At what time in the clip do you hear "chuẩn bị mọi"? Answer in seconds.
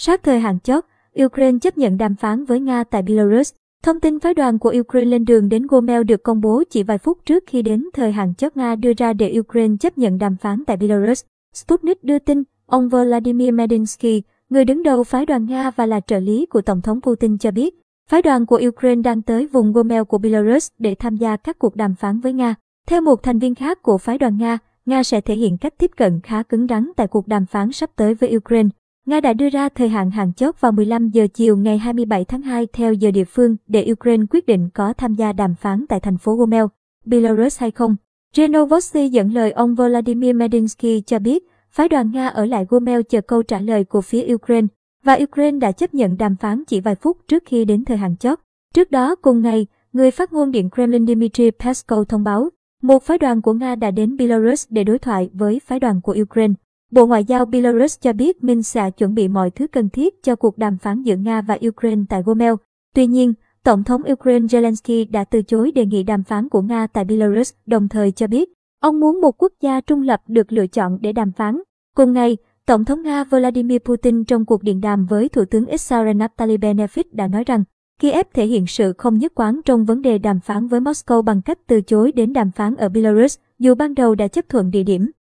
58.90-59.50